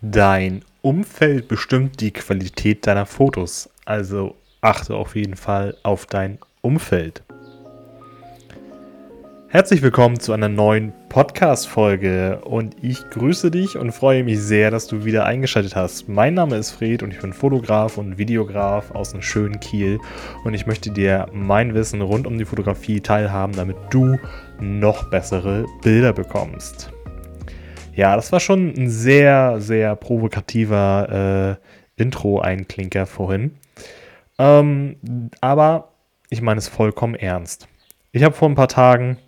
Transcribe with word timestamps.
Dein 0.00 0.64
Umfeld 0.80 1.48
bestimmt 1.48 2.00
die 2.00 2.12
Qualität 2.12 2.86
deiner 2.86 3.04
Fotos, 3.04 3.68
also 3.84 4.36
achte 4.60 4.94
auf 4.94 5.16
jeden 5.16 5.34
Fall 5.34 5.76
auf 5.82 6.06
dein 6.06 6.38
Umfeld. 6.60 7.24
Herzlich 9.48 9.82
willkommen 9.82 10.20
zu 10.20 10.32
einer 10.32 10.48
neuen 10.48 10.92
Podcast-Folge 11.08 12.42
und 12.44 12.76
ich 12.80 13.10
grüße 13.10 13.50
dich 13.50 13.76
und 13.76 13.90
freue 13.90 14.22
mich 14.22 14.38
sehr, 14.38 14.70
dass 14.70 14.86
du 14.86 15.04
wieder 15.04 15.24
eingeschaltet 15.24 15.74
hast. 15.74 16.08
Mein 16.08 16.34
Name 16.34 16.58
ist 16.58 16.70
Fred 16.70 17.02
und 17.02 17.10
ich 17.10 17.20
bin 17.20 17.32
Fotograf 17.32 17.98
und 17.98 18.18
Videograf 18.18 18.92
aus 18.92 19.10
dem 19.10 19.22
schönen 19.22 19.58
Kiel 19.58 19.98
und 20.44 20.54
ich 20.54 20.64
möchte 20.64 20.92
dir 20.92 21.26
mein 21.32 21.74
Wissen 21.74 22.02
rund 22.02 22.28
um 22.28 22.38
die 22.38 22.44
Fotografie 22.44 23.00
teilhaben, 23.00 23.56
damit 23.56 23.76
du 23.90 24.16
noch 24.60 25.10
bessere 25.10 25.66
Bilder 25.82 26.12
bekommst. 26.12 26.92
Ja, 27.98 28.14
das 28.14 28.30
war 28.30 28.38
schon 28.38 28.74
ein 28.76 28.88
sehr, 28.88 29.56
sehr 29.58 29.96
provokativer 29.96 31.58
äh, 31.98 32.00
Intro-Einklinker 32.00 33.06
vorhin. 33.06 33.56
Ähm, 34.38 35.30
aber 35.40 35.94
ich 36.30 36.40
meine 36.40 36.58
es 36.58 36.68
vollkommen 36.68 37.16
ernst. 37.16 37.66
Ich 38.12 38.22
habe 38.22 38.36
vor 38.36 38.48
ein 38.48 38.54
paar 38.54 38.68
Tagen 38.68 39.18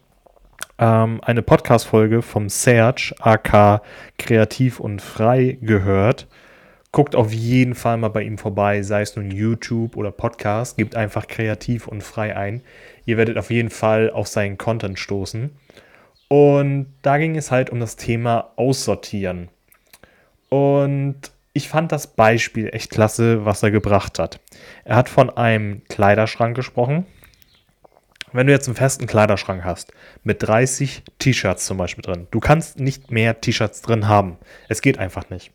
ähm, 0.78 1.20
eine 1.24 1.42
Podcast-Folge 1.42 2.22
vom 2.22 2.48
Serge, 2.48 3.12
AK 3.18 3.82
Kreativ 4.18 4.78
und 4.78 5.02
Frei, 5.02 5.58
gehört. 5.60 6.28
Guckt 6.92 7.16
auf 7.16 7.32
jeden 7.32 7.74
Fall 7.74 7.96
mal 7.96 8.10
bei 8.10 8.22
ihm 8.22 8.38
vorbei, 8.38 8.82
sei 8.82 9.02
es 9.02 9.16
nun 9.16 9.32
YouTube 9.32 9.96
oder 9.96 10.12
Podcast. 10.12 10.76
Gebt 10.76 10.94
einfach 10.94 11.26
kreativ 11.26 11.88
und 11.88 12.04
frei 12.04 12.36
ein. 12.36 12.62
Ihr 13.04 13.16
werdet 13.16 13.36
auf 13.36 13.50
jeden 13.50 13.70
Fall 13.70 14.10
auf 14.12 14.28
seinen 14.28 14.58
Content 14.58 15.00
stoßen. 15.00 15.50
Und 16.32 16.94
da 17.02 17.18
ging 17.18 17.36
es 17.36 17.50
halt 17.50 17.70
um 17.70 17.80
das 17.80 17.96
Thema 17.96 18.52
Aussortieren. 18.54 19.48
Und 20.48 21.16
ich 21.52 21.68
fand 21.68 21.90
das 21.90 22.06
Beispiel 22.06 22.68
echt 22.72 22.90
klasse, 22.90 23.44
was 23.44 23.64
er 23.64 23.72
gebracht 23.72 24.20
hat. 24.20 24.38
Er 24.84 24.94
hat 24.94 25.08
von 25.08 25.28
einem 25.28 25.82
Kleiderschrank 25.88 26.54
gesprochen. 26.54 27.04
Wenn 28.32 28.46
du 28.46 28.52
jetzt 28.52 28.68
einen 28.68 28.76
festen 28.76 29.08
Kleiderschrank 29.08 29.64
hast, 29.64 29.92
mit 30.22 30.40
30 30.40 31.02
T-Shirts 31.18 31.66
zum 31.66 31.78
Beispiel 31.78 32.02
drin, 32.02 32.28
du 32.30 32.38
kannst 32.38 32.78
nicht 32.78 33.10
mehr 33.10 33.40
T-Shirts 33.40 33.82
drin 33.82 34.06
haben. 34.06 34.36
Es 34.68 34.82
geht 34.82 35.00
einfach 35.00 35.30
nicht. 35.30 35.50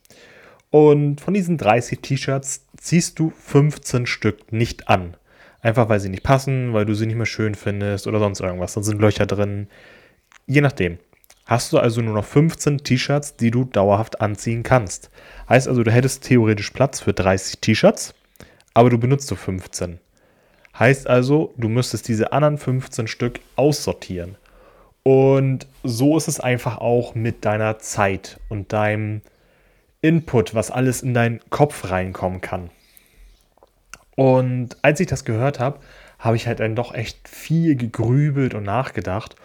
Und 0.71 1.21
von 1.21 1.33
diesen 1.33 1.57
30 1.57 2.01
T-Shirts 2.01 2.67
ziehst 2.75 3.17
du 3.17 3.29
15 3.29 4.07
Stück 4.07 4.51
nicht 4.51 4.89
an. 4.89 5.15
Einfach 5.61 5.87
weil 5.87 6.01
sie 6.01 6.09
nicht 6.09 6.23
passen, 6.23 6.73
weil 6.73 6.85
du 6.85 6.95
sie 6.95 7.05
nicht 7.05 7.15
mehr 7.15 7.25
schön 7.25 7.55
findest 7.55 8.07
oder 8.07 8.19
sonst 8.19 8.41
irgendwas. 8.41 8.73
Dann 8.73 8.83
sind 8.83 8.99
Löcher 8.99 9.25
drin, 9.25 9.69
Je 10.47 10.61
nachdem. 10.61 10.99
Hast 11.47 11.73
du 11.73 11.79
also 11.79 12.01
nur 12.01 12.13
noch 12.13 12.25
15 12.25 12.79
T-Shirts, 12.79 13.35
die 13.35 13.51
du 13.51 13.65
dauerhaft 13.65 14.21
anziehen 14.21 14.63
kannst. 14.63 15.09
Heißt 15.49 15.67
also, 15.67 15.83
du 15.83 15.91
hättest 15.91 16.23
theoretisch 16.23 16.71
Platz 16.71 16.99
für 16.99 17.13
30 17.13 17.59
T-Shirts, 17.59 18.13
aber 18.73 18.89
du 18.89 18.97
benutzt 18.97 19.29
nur 19.31 19.37
15. 19.37 19.99
Heißt 20.77 21.07
also, 21.07 21.53
du 21.57 21.69
müsstest 21.69 22.07
diese 22.07 22.31
anderen 22.31 22.57
15 22.57 23.07
Stück 23.07 23.39
aussortieren. 23.55 24.37
Und 25.03 25.67
so 25.83 26.17
ist 26.17 26.27
es 26.27 26.39
einfach 26.39 26.79
auch 26.79 27.15
mit 27.15 27.45
deiner 27.45 27.79
Zeit 27.79 28.39
und 28.49 28.73
deinem 28.73 29.21
Input, 30.01 30.53
was 30.53 30.71
alles 30.71 31.01
in 31.01 31.13
deinen 31.13 31.41
Kopf 31.49 31.89
reinkommen 31.89 32.41
kann. 32.41 32.69
Und 34.15 34.77
als 34.81 34.99
ich 34.99 35.07
das 35.07 35.25
gehört 35.25 35.59
habe, 35.59 35.79
habe 36.19 36.35
ich 36.35 36.47
halt 36.47 36.59
dann 36.59 36.75
doch 36.75 36.93
echt 36.93 37.27
viel 37.27 37.75
gegrübelt 37.75 38.53
und 38.53 38.63
nachgedacht 38.63 39.35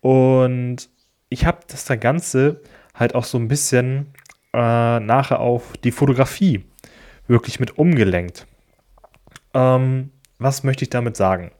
und 0.00 0.88
ich 1.28 1.44
habe 1.44 1.60
das 1.68 1.84
da 1.84 1.96
Ganze 1.96 2.62
halt 2.94 3.14
auch 3.14 3.24
so 3.24 3.38
ein 3.38 3.48
bisschen 3.48 4.14
äh, 4.52 5.00
nachher 5.00 5.40
auf 5.40 5.76
die 5.84 5.92
Fotografie 5.92 6.64
wirklich 7.26 7.60
mit 7.60 7.78
umgelenkt. 7.78 8.46
Ähm, 9.54 10.10
was 10.38 10.64
möchte 10.64 10.84
ich 10.84 10.90
damit 10.90 11.16
sagen? 11.16 11.52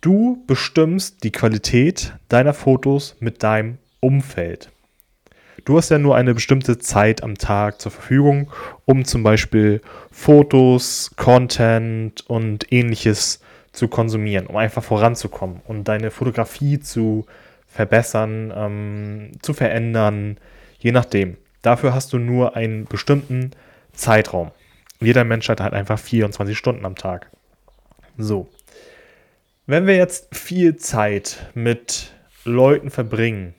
Du 0.00 0.44
bestimmst 0.46 1.24
die 1.24 1.32
Qualität 1.32 2.14
deiner 2.28 2.54
Fotos 2.54 3.16
mit 3.20 3.42
deinem 3.42 3.78
Umfeld. 4.00 4.70
Du 5.64 5.76
hast 5.76 5.90
ja 5.90 5.98
nur 5.98 6.16
eine 6.16 6.34
bestimmte 6.34 6.78
Zeit 6.78 7.22
am 7.22 7.36
Tag 7.36 7.80
zur 7.80 7.92
Verfügung, 7.92 8.50
um 8.84 9.04
zum 9.04 9.22
Beispiel 9.22 9.82
Fotos, 10.10 11.10
Content 11.16 12.24
und 12.28 12.72
ähnliches 12.72 13.40
zu 13.72 13.88
konsumieren, 13.88 14.46
um 14.46 14.56
einfach 14.56 14.82
voranzukommen 14.82 15.60
und 15.66 15.84
deine 15.84 16.10
Fotografie 16.10 16.80
zu 16.80 17.26
verbessern, 17.66 18.52
ähm, 18.54 19.32
zu 19.42 19.52
verändern, 19.52 20.38
je 20.78 20.92
nachdem. 20.92 21.36
Dafür 21.62 21.94
hast 21.94 22.12
du 22.12 22.18
nur 22.18 22.56
einen 22.56 22.86
bestimmten 22.86 23.50
Zeitraum. 23.92 24.50
Jeder 25.00 25.24
Mensch 25.24 25.48
hat 25.48 25.60
halt 25.60 25.74
einfach 25.74 25.98
24 25.98 26.56
Stunden 26.56 26.84
am 26.84 26.94
Tag. 26.94 27.30
So. 28.16 28.48
Wenn 29.66 29.86
wir 29.86 29.96
jetzt 29.96 30.34
viel 30.34 30.76
Zeit 30.76 31.50
mit 31.54 32.12
Leuten 32.44 32.90
verbringen, 32.90 33.54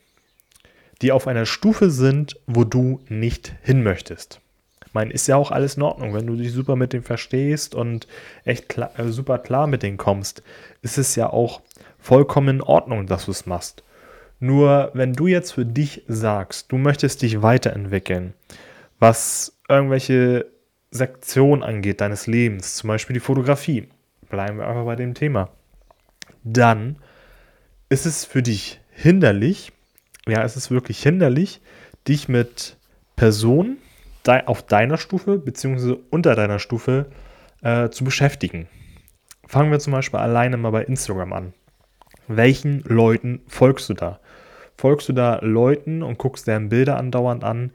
die 1.02 1.12
auf 1.12 1.28
einer 1.28 1.46
Stufe 1.46 1.92
sind, 1.92 2.40
wo 2.48 2.64
du 2.64 3.00
nicht 3.08 3.54
hin 3.62 3.84
möchtest, 3.84 4.42
meine, 4.94 5.12
ist 5.12 5.28
ja 5.28 5.36
auch 5.36 5.52
alles 5.52 5.78
in 5.78 5.84
Ordnung. 5.84 6.14
Wenn 6.14 6.28
du 6.28 6.36
dich 6.36 6.52
super 6.52 6.76
mit 6.76 6.94
dem 6.94 7.04
verstehst 7.04 7.76
und 7.76 8.08
echt 8.44 8.70
klar, 8.70 8.92
äh, 8.98 9.10
super 9.10 9.40
klar 9.40 9.68
mit 9.68 9.84
denen 9.84 9.98
kommst, 9.98 10.44
ist 10.82 10.98
es 10.98 11.16
ja 11.16 11.30
auch 11.30 11.62
vollkommen 12.00 12.58
in 12.58 12.62
Ordnung, 12.62 13.06
dass 13.06 13.26
du 13.26 13.32
es 13.32 13.46
machst. 13.46 13.84
Nur 14.40 14.92
wenn 14.94 15.14
du 15.14 15.28
jetzt 15.28 15.52
für 15.52 15.66
dich 15.66 16.04
sagst, 16.08 16.72
du 16.72 16.78
möchtest 16.78 17.22
dich 17.22 17.42
weiterentwickeln, 17.42 18.34
was 19.00 19.60
irgendwelche 19.68 20.46
Sektionen 20.92 21.62
angeht 21.62 22.02
deines 22.02 22.26
Lebens, 22.26 22.76
zum 22.76 22.88
Beispiel 22.88 23.14
die 23.14 23.20
Fotografie, 23.20 23.90
bleiben 24.30 24.58
wir 24.58 24.68
einfach 24.68 24.86
bei 24.86 24.96
dem 24.96 25.14
Thema, 25.14 25.50
dann 26.44 26.98
ist 27.90 28.06
es 28.06 28.26
für 28.26 28.42
dich 28.42 28.80
hinderlich, 28.92 29.72
ja, 30.28 30.44
es 30.44 30.56
ist 30.56 30.72
wirklich 30.72 31.02
hinderlich, 31.02 31.62
dich 32.08 32.30
mit 32.30 32.78
Personen 33.16 33.78
de 34.30 34.46
auf 34.46 34.64
deiner 34.64 34.98
Stufe 34.98 35.38
bzw. 35.40 35.98
unter 36.10 36.36
deiner 36.36 36.60
Stufe 36.60 37.08
äh, 37.62 37.90
zu 37.90 38.04
beschäftigen. 38.04 38.68
Fangen 39.48 39.72
wir 39.72 39.80
zum 39.80 39.94
Beispiel 39.94 40.20
alleine 40.20 40.58
mal 40.58 40.72
bei 40.72 40.84
Instagram 40.84 41.34
an. 41.34 41.54
Welchen 42.28 42.82
Leuten 42.82 43.42
folgst 43.48 43.90
du 43.90 43.96
da? 43.96 44.20
Folgst 44.78 45.10
du 45.10 45.14
da 45.14 45.40
Leuten 45.42 46.04
und 46.04 46.20
guckst 46.20 46.48
deren 46.48 46.70
Bilder 46.70 46.98
andauernd 46.98 47.44
an, 47.44 47.72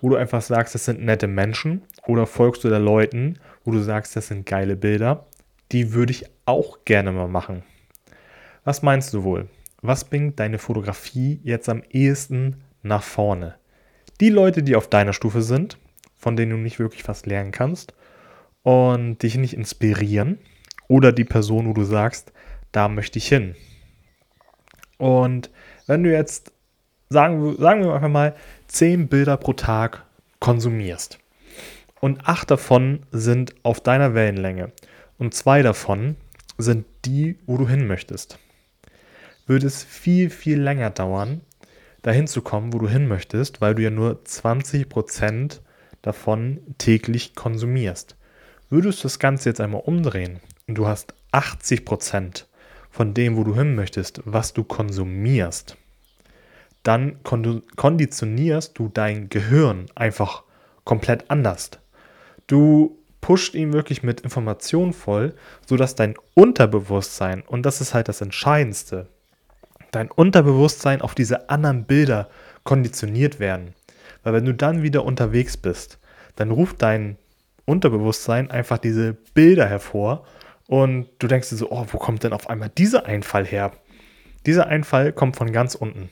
wo 0.00 0.08
du 0.08 0.16
einfach 0.16 0.42
sagst, 0.42 0.74
das 0.74 0.86
sind 0.86 1.02
nette 1.02 1.26
Menschen? 1.26 1.82
Oder 2.06 2.26
folgst 2.26 2.64
du 2.64 2.68
da 2.68 2.78
Leuten, 2.78 3.38
wo 3.64 3.70
du 3.70 3.80
sagst, 3.80 4.16
das 4.16 4.28
sind 4.28 4.46
geile 4.46 4.76
Bilder? 4.76 5.26
Die 5.72 5.92
würde 5.92 6.12
ich 6.12 6.24
auch 6.46 6.84
gerne 6.84 7.12
mal 7.12 7.28
machen. 7.28 7.62
Was 8.64 8.82
meinst 8.82 9.12
du 9.12 9.22
wohl? 9.22 9.48
Was 9.82 10.04
bringt 10.04 10.40
deine 10.40 10.58
Fotografie 10.58 11.40
jetzt 11.44 11.68
am 11.68 11.82
ehesten 11.90 12.56
nach 12.82 13.02
vorne? 13.02 13.56
Die 14.20 14.30
Leute, 14.30 14.62
die 14.62 14.74
auf 14.74 14.88
deiner 14.88 15.12
Stufe 15.12 15.42
sind, 15.42 15.78
von 16.18 16.36
denen 16.36 16.50
du 16.50 16.56
nicht 16.58 16.78
wirklich 16.78 17.06
was 17.08 17.24
lernen 17.24 17.52
kannst 17.52 17.94
und 18.62 19.22
dich 19.22 19.36
nicht 19.36 19.54
inspirieren 19.54 20.38
oder 20.88 21.12
die 21.12 21.24
Person, 21.24 21.68
wo 21.68 21.72
du 21.72 21.84
sagst, 21.84 22.32
da 22.72 22.88
möchte 22.88 23.18
ich 23.18 23.28
hin. 23.28 23.54
Und 24.98 25.50
wenn 25.86 26.02
du 26.02 26.12
jetzt, 26.12 26.52
sagen, 27.08 27.56
sagen 27.56 27.84
wir 27.84 27.94
einfach 27.94 28.08
mal, 28.08 28.34
10 28.66 29.08
Bilder 29.08 29.36
pro 29.36 29.52
Tag 29.52 30.04
konsumierst 30.40 31.18
und 32.00 32.28
8 32.28 32.50
davon 32.50 33.06
sind 33.12 33.54
auf 33.62 33.80
deiner 33.80 34.14
Wellenlänge 34.14 34.72
und 35.18 35.34
2 35.34 35.62
davon 35.62 36.16
sind 36.58 36.84
die, 37.04 37.38
wo 37.46 37.56
du 37.56 37.68
hin 37.68 37.86
möchtest, 37.86 38.38
würde 39.46 39.66
es 39.66 39.82
viel, 39.84 40.30
viel 40.30 40.60
länger 40.60 40.90
dauern, 40.90 41.40
dahin 42.02 42.26
zu 42.26 42.42
kommen, 42.42 42.72
wo 42.72 42.78
du 42.78 42.88
hin 42.88 43.06
möchtest, 43.08 43.60
weil 43.60 43.74
du 43.74 43.82
ja 43.82 43.90
nur 43.90 44.20
20% 44.24 45.60
davon 46.02 46.60
täglich 46.78 47.34
konsumierst. 47.34 48.16
Würdest 48.70 49.00
du 49.00 49.02
das 49.04 49.18
Ganze 49.18 49.48
jetzt 49.48 49.60
einmal 49.60 49.82
umdrehen 49.84 50.40
und 50.66 50.76
du 50.76 50.86
hast 50.86 51.14
80% 51.32 52.44
von 52.90 53.14
dem, 53.14 53.36
wo 53.36 53.44
du 53.44 53.54
hin 53.54 53.74
möchtest, 53.74 54.20
was 54.24 54.52
du 54.52 54.64
konsumierst, 54.64 55.76
dann 56.82 57.18
konditionierst 57.22 58.78
du 58.78 58.88
dein 58.88 59.28
Gehirn 59.28 59.86
einfach 59.94 60.44
komplett 60.84 61.30
anders. 61.30 61.70
Du 62.46 62.98
pusht 63.20 63.54
ihn 63.54 63.72
wirklich 63.72 64.02
mit 64.02 64.20
Informationen 64.22 64.92
voll, 64.92 65.34
sodass 65.66 65.94
dein 65.94 66.14
Unterbewusstsein, 66.34 67.42
und 67.42 67.64
das 67.64 67.80
ist 67.80 67.94
halt 67.94 68.08
das 68.08 68.20
Entscheidendste, 68.20 69.06
dein 69.90 70.10
Unterbewusstsein 70.10 71.02
auf 71.02 71.14
diese 71.14 71.50
anderen 71.50 71.84
Bilder 71.84 72.28
konditioniert 72.64 73.38
werden. 73.40 73.74
Weil 74.22 74.32
wenn 74.34 74.44
du 74.44 74.54
dann 74.54 74.82
wieder 74.82 75.04
unterwegs 75.04 75.56
bist, 75.56 75.98
dann 76.36 76.50
ruft 76.50 76.82
dein 76.82 77.16
Unterbewusstsein 77.64 78.50
einfach 78.50 78.78
diese 78.78 79.14
Bilder 79.34 79.66
hervor 79.66 80.24
und 80.66 81.08
du 81.18 81.26
denkst 81.26 81.50
dir 81.50 81.56
so, 81.56 81.70
oh, 81.70 81.86
wo 81.90 81.98
kommt 81.98 82.22
denn 82.22 82.32
auf 82.32 82.48
einmal 82.48 82.70
dieser 82.70 83.06
Einfall 83.06 83.46
her? 83.46 83.72
Dieser 84.46 84.66
Einfall 84.66 85.12
kommt 85.12 85.36
von 85.36 85.52
ganz 85.52 85.74
unten. 85.74 86.10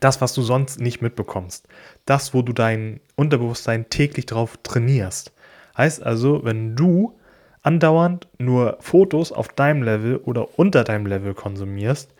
Das, 0.00 0.20
was 0.20 0.34
du 0.34 0.42
sonst 0.42 0.80
nicht 0.80 1.02
mitbekommst. 1.02 1.66
Das, 2.04 2.34
wo 2.34 2.42
du 2.42 2.52
dein 2.52 3.00
Unterbewusstsein 3.16 3.88
täglich 3.88 4.26
drauf 4.26 4.58
trainierst. 4.62 5.32
Heißt 5.76 6.02
also, 6.02 6.44
wenn 6.44 6.76
du 6.76 7.18
andauernd 7.62 8.28
nur 8.38 8.78
Fotos 8.80 9.32
auf 9.32 9.48
deinem 9.48 9.82
Level 9.82 10.16
oder 10.16 10.58
unter 10.58 10.84
deinem 10.84 11.06
Level 11.06 11.34
konsumierst, 11.34 12.12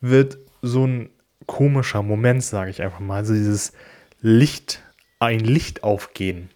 wird 0.00 0.38
so 0.62 0.86
ein 0.86 1.10
komischer 1.46 2.02
Moment, 2.02 2.42
sage 2.42 2.70
ich 2.70 2.82
einfach 2.82 3.00
mal, 3.00 3.16
also 3.16 3.34
dieses 3.34 3.72
Licht, 4.26 4.82
ein 5.18 5.40
Licht 5.40 5.82
aufgehen. 5.82 6.48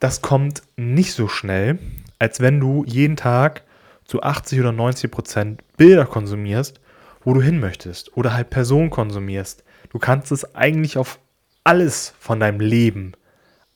Das 0.00 0.22
kommt 0.22 0.62
nicht 0.74 1.12
so 1.12 1.28
schnell, 1.28 1.78
als 2.18 2.40
wenn 2.40 2.60
du 2.60 2.82
jeden 2.86 3.16
Tag 3.16 3.64
zu 4.06 4.22
80 4.22 4.60
oder 4.60 4.72
90 4.72 5.10
Prozent 5.10 5.76
Bilder 5.76 6.06
konsumierst, 6.06 6.80
wo 7.24 7.34
du 7.34 7.42
hin 7.42 7.60
möchtest 7.60 8.16
oder 8.16 8.32
halt 8.32 8.48
Personen 8.48 8.88
konsumierst. 8.88 9.64
Du 9.90 9.98
kannst 9.98 10.32
es 10.32 10.54
eigentlich 10.54 10.96
auf 10.96 11.18
alles 11.62 12.14
von 12.18 12.40
deinem 12.40 12.60
Leben 12.60 13.12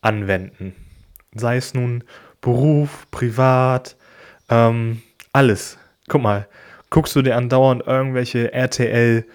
anwenden. 0.00 0.74
Sei 1.34 1.58
es 1.58 1.74
nun 1.74 2.02
Beruf, 2.40 3.08
privat, 3.10 3.94
ähm, 4.48 5.02
alles. 5.34 5.76
Guck 6.08 6.22
mal, 6.22 6.48
guckst 6.88 7.14
du 7.14 7.20
dir 7.20 7.36
andauernd 7.36 7.86
irgendwelche 7.86 8.54
RTL 8.54 9.26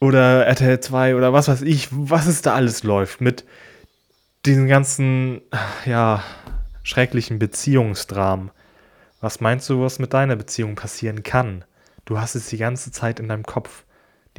oder 0.00 0.46
RTL 0.46 0.80
2 0.80 1.14
oder 1.14 1.32
was 1.32 1.48
weiß 1.48 1.62
ich, 1.62 1.88
was 1.90 2.26
es 2.26 2.42
da 2.42 2.54
alles 2.54 2.82
läuft 2.82 3.20
mit 3.20 3.44
diesen 4.46 4.66
ganzen, 4.66 5.42
ja, 5.84 6.24
schrecklichen 6.82 7.38
Beziehungsdramen. 7.38 8.50
Was 9.20 9.40
meinst 9.40 9.68
du, 9.68 9.82
was 9.82 9.98
mit 9.98 10.14
deiner 10.14 10.36
Beziehung 10.36 10.74
passieren 10.74 11.22
kann? 11.22 11.64
Du 12.06 12.18
hast 12.18 12.34
es 12.34 12.48
die 12.48 12.56
ganze 12.56 12.90
Zeit 12.90 13.20
in 13.20 13.28
deinem 13.28 13.44
Kopf. 13.44 13.84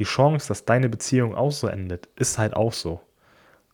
Die 0.00 0.04
Chance, 0.04 0.48
dass 0.48 0.64
deine 0.64 0.88
Beziehung 0.88 1.36
auch 1.36 1.52
so 1.52 1.68
endet, 1.68 2.08
ist 2.16 2.38
halt 2.38 2.54
auch 2.54 2.72
so. 2.72 3.00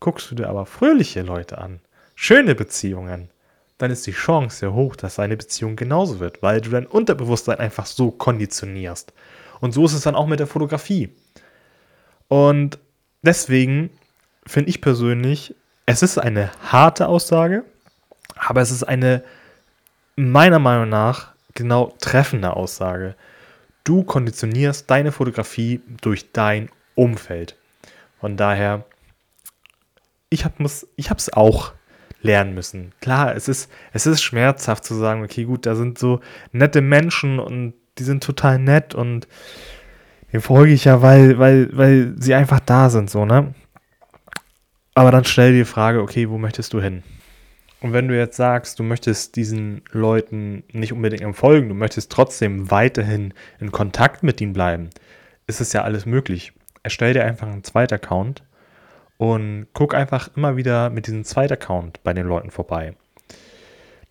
Guckst 0.01 0.31
du 0.31 0.35
dir 0.35 0.49
aber 0.49 0.67
fröhliche 0.67 1.23
Leute 1.23 1.59
an, 1.59 1.81
schöne 2.15 2.55
Beziehungen, 2.55 3.31
dann 3.79 3.91
ist 3.91 4.07
die 4.07 4.13
Chance 4.13 4.59
sehr 4.59 4.75
hoch, 4.75 4.97
dass 4.97 5.17
deine 5.17 5.37
Beziehung 5.37 5.77
genauso 5.77 6.21
wird, 6.21 6.43
weil 6.43 6.61
du 6.61 6.71
dein 6.71 6.87
Unterbewusstsein 6.87 7.59
einfach 7.59 7.87
so 7.87 8.11
konditionierst. 8.11 9.13
Und 9.61 9.73
so 9.73 9.87
ist 9.87 9.95
es 9.95 10.03
dann 10.03 10.15
auch 10.15 10.27
mit 10.27 10.41
der 10.41 10.47
Fotografie. 10.47 11.11
Und 12.29 12.79
deswegen 13.23 13.91
finde 14.47 14.71
ich 14.71 14.81
persönlich, 14.81 15.55
es 15.87 16.03
ist 16.03 16.19
eine 16.19 16.51
harte 16.63 17.09
Aussage, 17.09 17.65
aber 18.37 18.61
es 18.61 18.71
ist 18.71 18.85
eine 18.85 19.25
meiner 20.17 20.59
Meinung 20.59 20.89
nach 20.89 21.33
genau 21.55 21.95
treffende 22.01 22.55
Aussage. 22.55 23.15
Du 23.85 24.03
konditionierst 24.03 24.91
deine 24.91 25.13
Fotografie 25.13 25.81
durch 26.03 26.33
dein 26.33 26.69
Umfeld. 26.95 27.57
Von 28.21 28.37
daher, 28.37 28.85
ich 30.29 30.45
habe 30.45 30.65
es 30.65 31.33
auch 31.33 31.73
lernen 32.21 32.55
müssen. 32.55 32.93
Klar, 33.01 33.35
es 33.35 33.49
ist, 33.49 33.71
es 33.93 34.07
ist 34.07 34.23
schmerzhaft 34.23 34.85
zu 34.85 34.95
sagen, 34.95 35.23
okay, 35.23 35.45
gut, 35.45 35.67
da 35.67 35.75
sind 35.75 35.99
so 35.99 36.21
nette 36.53 36.81
Menschen 36.81 37.39
und 37.39 37.75
die 37.99 38.05
sind 38.05 38.23
total 38.23 38.59
nett 38.59 38.95
und 38.95 39.29
den 40.33 40.41
folge 40.41 40.73
ich 40.73 40.85
ja, 40.85 41.03
weil, 41.03 41.39
weil, 41.39 41.71
weil 41.77 42.15
sie 42.19 42.35
einfach 42.35 42.61
da 42.61 42.91
sind, 42.91 43.11
so, 43.11 43.25
ne? 43.25 43.55
Aber 44.95 45.11
dann 45.11 45.25
stell 45.25 45.53
dir 45.53 45.59
die 45.59 45.65
Frage, 45.65 46.03
okay, 46.03 46.29
wo 46.29 46.39
möchtest 46.39 46.73
du 46.73 46.81
hin? 46.81 47.03
Und 47.81 47.93
wenn 47.93 48.09
du 48.09 48.17
jetzt 48.17 48.37
sagst, 48.37 48.79
du 48.79 48.83
möchtest 48.83 49.37
diesen 49.37 49.83
Leuten 49.93 50.65
nicht 50.73 50.93
unbedingt 50.93 51.23
entfolgen, 51.23 51.69
du 51.69 51.75
möchtest 51.75 52.11
trotzdem 52.11 52.71
weiterhin 52.71 53.33
in 53.61 53.71
Kontakt 53.71 54.25
mit 54.25 54.41
ihnen 54.41 54.53
bleiben, 54.53 54.91
ist 55.47 55.61
es 55.61 55.73
ja 55.73 55.83
alles 55.83 56.05
möglich. 56.05 56.53
Erstell 56.83 57.13
dir 57.13 57.25
einfach 57.25 57.47
einen 57.47 57.63
zweiten 57.63 57.95
Account 57.95 58.43
und 59.17 59.69
guck 59.73 59.95
einfach 59.95 60.31
immer 60.37 60.57
wieder 60.57 60.91
mit 60.91 61.07
diesem 61.07 61.25
zweiten 61.25 61.53
Account 61.53 62.03
bei 62.03 62.13
den 62.13 62.27
Leuten 62.27 62.51
vorbei. 62.51 62.95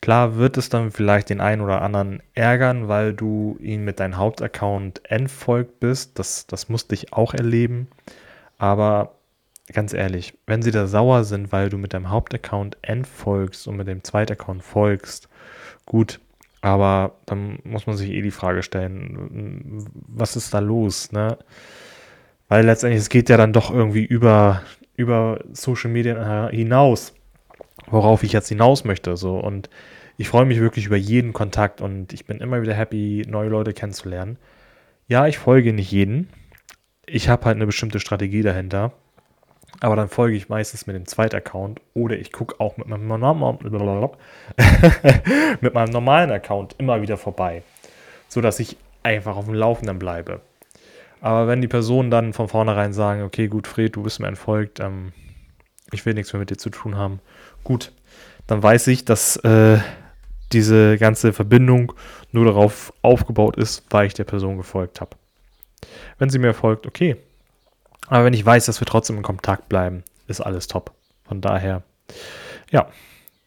Klar 0.08 0.38
wird 0.38 0.56
es 0.56 0.70
dann 0.70 0.92
vielleicht 0.92 1.30
den 1.30 1.42
einen 1.42 1.60
oder 1.62 1.82
anderen 1.82 2.24
ärgern, 2.34 2.88
weil 2.88 3.14
du 3.14 3.58
ihn 3.60 3.84
mit 3.84 4.00
deinem 4.00 4.16
Hauptaccount 4.16 5.02
entfolgt 5.04 5.82
bist. 5.82 6.18
Das, 6.18 6.48
das 6.48 6.70
musste 6.70 6.96
ich 6.96 7.12
auch 7.12 7.34
erleben. 7.34 7.90
Aber 8.58 9.16
ganz 9.74 9.92
ehrlich, 9.92 10.34
wenn 10.46 10.62
sie 10.62 10.72
da 10.72 10.88
sauer 10.88 11.26
sind, 11.26 11.52
weil 11.52 11.68
du 11.68 11.78
mit 11.78 11.94
deinem 11.94 12.10
Hauptaccount 12.10 12.78
entfolgst 12.84 13.68
und 13.68 13.76
mit 13.76 13.90
dem 13.90 14.02
zweiten 14.06 14.32
Account 14.32 14.64
folgst, 14.64 15.28
gut. 15.86 16.22
Aber 16.62 17.16
dann 17.26 17.60
muss 17.66 17.86
man 17.86 17.98
sich 17.98 18.12
eh 18.12 18.22
die 18.22 18.32
Frage 18.32 18.64
stellen, 18.64 19.90
was 20.08 20.38
ist 20.38 20.54
da 20.54 20.60
los, 20.60 21.12
ne? 21.12 21.38
Weil 22.48 22.66
letztendlich, 22.66 23.02
es 23.02 23.10
geht 23.10 23.28
ja 23.28 23.36
dann 23.36 23.52
doch 23.52 23.72
irgendwie 23.72 24.06
über, 24.06 24.62
über 24.96 25.42
Social 25.52 25.92
Media 25.92 26.48
hinaus 26.48 27.14
worauf 27.90 28.24
ich 28.24 28.34
jetzt 28.34 28.50
hinaus 28.50 28.84
möchte. 28.84 29.18
So. 29.18 29.38
Und 29.38 29.70
ich 30.18 30.30
freue 30.30 30.46
mich 30.46 30.60
wirklich 30.60 30.88
über 30.88 30.98
jeden 30.98 31.34
Kontakt 31.34 31.80
und 31.80 32.12
ich 32.12 32.26
bin 32.26 32.40
immer 32.40 32.62
wieder 32.62 32.74
happy, 32.74 33.24
neue 33.28 33.50
Leute 33.50 33.74
kennenzulernen. 33.74 34.38
Ja, 35.08 35.28
ich 35.28 35.38
folge 35.38 35.74
nicht 35.74 35.92
jeden. 35.92 36.30
Ich 37.06 37.30
habe 37.30 37.46
halt 37.46 37.56
eine 37.56 37.68
bestimmte 37.68 38.00
Strategie 38.00 38.42
dahinter. 38.42 38.94
Aber 39.80 39.96
dann 39.96 40.10
folge 40.10 40.36
ich 40.36 40.50
meistens 40.50 40.88
mit 40.88 40.96
dem 40.96 41.06
zweiten 41.06 41.36
Account 41.36 41.82
oder 41.94 42.18
ich 42.18 42.32
gucke 42.32 42.60
auch 42.60 42.78
mit 42.78 42.88
meinem, 42.88 43.08
mit 45.62 45.74
meinem 45.74 45.92
normalen 45.92 46.32
Account 46.32 46.76
immer 46.80 47.02
wieder 47.02 47.18
vorbei, 47.18 47.62
sodass 48.28 48.60
ich 48.60 48.76
einfach 49.04 49.36
auf 49.36 49.46
dem 49.46 49.54
Laufenden 49.54 50.00
bleibe. 50.00 50.42
Aber 51.22 51.48
wenn 51.48 51.62
die 51.62 51.68
Personen 51.68 52.10
dann 52.10 52.34
von 52.34 52.48
vornherein 52.48 52.94
sagen, 52.94 53.22
okay, 53.22 53.48
gut, 53.48 53.68
Fred, 53.68 53.96
du 53.96 54.04
bist 54.04 54.20
mir 54.20 54.28
entfolgt, 54.28 54.80
ähm, 54.80 55.14
ich 55.92 56.06
will 56.06 56.16
nichts 56.16 56.34
mehr 56.34 56.40
mit 56.40 56.50
dir 56.50 56.58
zu 56.58 56.72
tun 56.72 56.96
haben, 56.96 57.20
gut, 57.64 57.92
dann 58.48 58.64
weiß 58.64 58.88
ich, 58.88 59.06
dass 59.06 59.38
äh, 59.38 59.78
diese 60.54 60.98
ganze 60.98 61.34
Verbindung 61.34 61.94
nur 62.32 62.46
darauf 62.46 62.94
aufgebaut 63.02 63.58
ist, 63.58 63.84
weil 63.90 64.08
ich 64.08 64.14
der 64.14 64.24
Person 64.24 64.58
gefolgt 64.58 65.02
habe. 65.02 65.12
Wenn 66.18 66.30
sie 66.30 66.40
mir 66.40 66.54
folgt, 66.54 66.88
okay. 66.88 67.18
Aber 68.08 68.26
wenn 68.26 68.34
ich 68.34 68.46
weiß, 68.46 68.66
dass 68.66 68.80
wir 68.80 68.88
trotzdem 68.88 69.18
in 69.18 69.24
Kontakt 69.24 69.70
bleiben, 69.70 70.04
ist 70.28 70.42
alles 70.42 70.68
top. 70.68 70.92
Von 71.28 71.42
daher, 71.42 71.84
ja, 72.72 72.88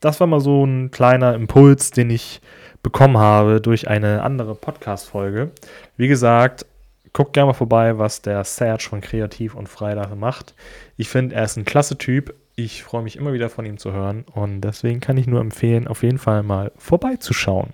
das 0.00 0.20
war 0.20 0.26
mal 0.26 0.41
so 0.41 0.64
ein 0.64 0.91
kleiner 0.91 1.35
Impuls, 1.35 1.91
den 1.91 2.11
ich 2.11 2.41
bekommen 2.82 3.19
habe 3.19 3.61
durch 3.61 3.88
eine 3.88 4.23
andere 4.23 4.55
Podcast-Folge. 4.55 5.50
Wie 5.97 6.08
gesagt, 6.08 6.67
guckt 7.12 7.33
gerne 7.33 7.49
mal 7.49 7.55
vorbei, 7.55 7.99
was 7.99 8.23
der 8.23 8.45
Serge 8.45 8.85
von 8.89 9.01
Kreativ 9.01 9.55
und 9.55 9.69
Freitag 9.69 10.15
macht. 10.17 10.55
Ich 10.97 11.09
finde, 11.09 11.35
er 11.35 11.45
ist 11.45 11.57
ein 11.57 11.65
klasse 11.65 11.99
Typ. 11.99 12.35
Ich 12.57 12.83
freue 12.83 13.03
mich 13.03 13.17
immer 13.17 13.33
wieder 13.33 13.49
von 13.49 13.65
ihm 13.65 13.79
zu 13.79 13.93
hören 13.93 14.25
und 14.33 14.61
deswegen 14.61 15.01
kann 15.01 15.17
ich 15.17 15.27
nur 15.27 15.41
empfehlen, 15.41 15.89
auf 15.89 16.02
jeden 16.02 16.19
Fall 16.19 16.43
mal 16.43 16.73
vorbeizuschauen. 16.76 17.73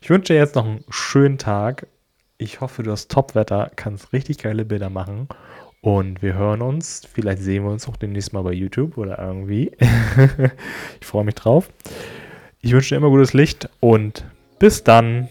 Ich 0.00 0.10
wünsche 0.10 0.32
dir 0.32 0.38
jetzt 0.38 0.54
noch 0.54 0.64
einen 0.64 0.84
schönen 0.88 1.38
Tag. 1.38 1.86
Ich 2.38 2.60
hoffe, 2.60 2.82
du 2.82 2.90
hast 2.90 3.10
Top-Wetter, 3.10 3.70
kannst 3.76 4.12
richtig 4.12 4.38
geile 4.38 4.64
Bilder 4.64 4.90
machen 4.90 5.28
und 5.82 6.22
wir 6.22 6.34
hören 6.34 6.62
uns. 6.62 7.02
Vielleicht 7.12 7.42
sehen 7.42 7.64
wir 7.64 7.70
uns 7.70 7.86
auch 7.86 7.96
demnächst 7.96 8.32
mal 8.32 8.42
bei 8.42 8.52
YouTube 8.52 8.96
oder 8.96 9.18
irgendwie. 9.18 9.72
ich 11.00 11.06
freue 11.06 11.24
mich 11.24 11.34
drauf. 11.34 11.68
Ich 12.60 12.72
wünsche 12.72 12.90
dir 12.90 12.96
immer 12.96 13.10
gutes 13.10 13.34
Licht 13.34 13.68
und 13.80 14.24
bis 14.58 14.84
dann. 14.84 15.28